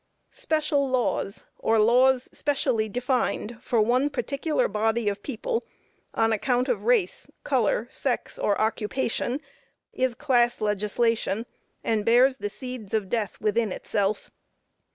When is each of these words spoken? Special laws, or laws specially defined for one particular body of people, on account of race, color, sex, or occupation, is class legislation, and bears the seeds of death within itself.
Special 0.31 0.89
laws, 0.89 1.45
or 1.59 1.77
laws 1.77 2.27
specially 2.31 2.89
defined 2.89 3.61
for 3.61 3.79
one 3.79 4.09
particular 4.09 4.67
body 4.67 5.07
of 5.07 5.21
people, 5.21 5.63
on 6.15 6.33
account 6.33 6.67
of 6.67 6.85
race, 6.85 7.29
color, 7.43 7.85
sex, 7.91 8.39
or 8.39 8.59
occupation, 8.59 9.39
is 9.93 10.15
class 10.15 10.59
legislation, 10.59 11.45
and 11.83 12.03
bears 12.03 12.37
the 12.37 12.49
seeds 12.49 12.95
of 12.95 13.09
death 13.09 13.39
within 13.41 13.71
itself. 13.71 14.31